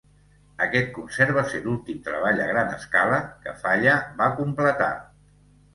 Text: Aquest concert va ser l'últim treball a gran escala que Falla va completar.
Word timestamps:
Aquest 0.65 0.87
concert 0.95 1.33
va 1.35 1.43
ser 1.51 1.61
l'últim 1.65 2.01
treball 2.09 2.41
a 2.47 2.49
gran 2.55 2.75
escala 2.79 3.23
que 3.45 3.55
Falla 3.65 3.99
va 4.25 4.33
completar. 4.43 4.95